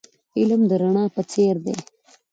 علم 0.39 0.61
د 0.69 0.71
رڼا 0.81 1.05
په 1.15 1.21
څیر 1.31 1.55
دی. 1.65 1.75